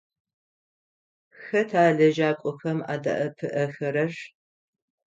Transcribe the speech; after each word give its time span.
Хэта 1.41 1.83
лэжьакӏохэм 1.95 2.79
адэӏэпыӏэхэрэр? 2.93 4.13